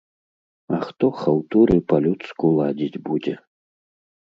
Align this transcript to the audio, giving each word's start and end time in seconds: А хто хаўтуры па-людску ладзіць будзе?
А 0.77 0.79
хто 0.87 1.05
хаўтуры 1.23 1.77
па-людску 1.95 2.45
ладзіць 2.59 3.01
будзе? 3.07 3.39